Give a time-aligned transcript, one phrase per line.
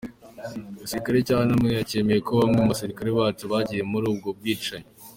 [0.77, 4.87] Igisirikare ca Myanmar cemeye ko bamwe mu basirikare baco bagiye muri ubwo bwicanyi.